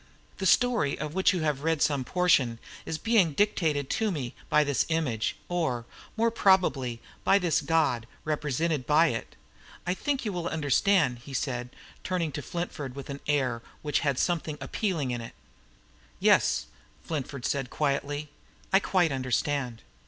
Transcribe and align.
The 0.39 0.47
story 0.47 0.97
of 0.97 1.13
which 1.13 1.31
you 1.31 1.41
have 1.41 1.61
read 1.63 1.79
some 1.79 2.03
portion 2.03 2.57
is 2.87 2.97
being 2.97 3.33
dictated 3.33 3.87
to 3.91 4.09
me 4.09 4.33
by 4.49 4.63
this 4.63 4.83
image, 4.89 5.35
or, 5.47 5.85
more 6.17 6.31
probably, 6.31 6.99
by 7.23 7.37
this 7.37 7.61
god 7.61 8.07
represented 8.25 8.87
by 8.87 9.09
it. 9.09 9.35
I 9.85 9.93
think 9.93 10.25
you 10.25 10.33
will 10.33 10.47
understand," 10.47 11.19
he 11.19 11.35
said, 11.35 11.69
turning 12.03 12.31
to 12.31 12.41
Flintford 12.41 12.95
with 12.95 13.11
an 13.11 13.19
air 13.27 13.61
which 13.83 13.99
had 13.99 14.17
something 14.17 14.57
appealing 14.59 15.11
in 15.11 15.21
it. 15.21 15.35
"Yes," 16.19 16.65
said 17.07 17.27
Flintford 17.27 17.69
quietly, 17.69 18.31
"I 18.73 18.79
quite 18.79 19.11
understand." 19.11 19.83